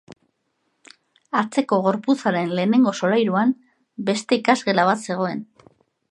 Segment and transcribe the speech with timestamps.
[1.41, 3.51] Atzeko gorputzaren lehenengo solairuan,
[4.11, 5.45] beste ikasgela bat zegoen.